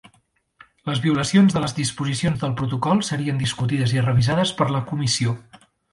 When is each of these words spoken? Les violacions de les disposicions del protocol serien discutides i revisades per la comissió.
Les 0.89 1.01
violacions 1.03 1.57
de 1.57 1.61
les 1.65 1.75
disposicions 1.81 2.41
del 2.45 2.55
protocol 2.61 3.03
serien 3.11 3.43
discutides 3.45 3.95
i 3.99 4.07
revisades 4.07 4.55
per 4.63 4.69
la 4.77 4.83
comissió. 4.93 5.37